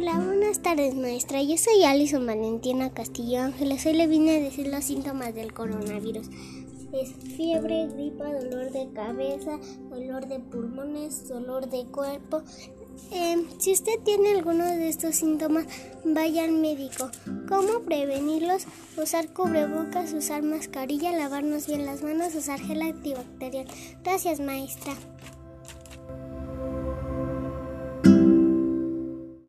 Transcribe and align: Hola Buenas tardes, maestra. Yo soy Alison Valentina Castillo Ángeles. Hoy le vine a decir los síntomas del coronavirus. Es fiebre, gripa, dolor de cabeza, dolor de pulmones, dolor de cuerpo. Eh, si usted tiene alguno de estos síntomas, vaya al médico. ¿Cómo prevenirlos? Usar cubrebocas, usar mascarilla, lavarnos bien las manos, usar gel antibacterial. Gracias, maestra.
Hola 0.00 0.18
Buenas 0.18 0.62
tardes, 0.62 0.94
maestra. 0.94 1.42
Yo 1.42 1.58
soy 1.58 1.84
Alison 1.84 2.24
Valentina 2.24 2.88
Castillo 2.88 3.42
Ángeles. 3.42 3.84
Hoy 3.84 3.92
le 3.92 4.06
vine 4.06 4.34
a 4.34 4.40
decir 4.40 4.66
los 4.66 4.82
síntomas 4.82 5.34
del 5.34 5.52
coronavirus. 5.52 6.26
Es 6.94 7.12
fiebre, 7.36 7.86
gripa, 7.88 8.32
dolor 8.32 8.72
de 8.72 8.90
cabeza, 8.94 9.58
dolor 9.90 10.26
de 10.26 10.38
pulmones, 10.38 11.28
dolor 11.28 11.68
de 11.68 11.84
cuerpo. 11.84 12.42
Eh, 13.12 13.44
si 13.58 13.72
usted 13.72 14.00
tiene 14.02 14.30
alguno 14.30 14.64
de 14.64 14.88
estos 14.88 15.16
síntomas, 15.16 15.66
vaya 16.02 16.44
al 16.44 16.52
médico. 16.52 17.10
¿Cómo 17.46 17.80
prevenirlos? 17.80 18.64
Usar 18.96 19.34
cubrebocas, 19.34 20.14
usar 20.14 20.42
mascarilla, 20.42 21.12
lavarnos 21.12 21.66
bien 21.66 21.84
las 21.84 22.02
manos, 22.02 22.34
usar 22.34 22.58
gel 22.58 22.80
antibacterial. 22.80 23.66
Gracias, 24.02 24.40
maestra. 24.40 24.94